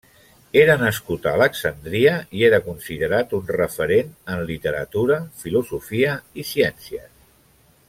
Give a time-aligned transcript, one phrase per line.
[0.59, 7.09] Era nascut a Alexandria i era considerat un referent en literatura, filosofia, i ciències.